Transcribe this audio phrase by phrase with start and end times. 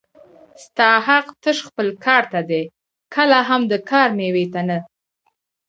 [0.63, 2.63] ستا حق تش خپل کار ته دی
[3.13, 4.79] کله هم د کار مېوې ته نه